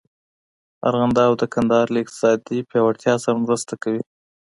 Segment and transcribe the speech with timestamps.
[0.89, 4.01] ارغنداب د کندهار له اقتصادي پیاوړتیا سره مرسته کوي.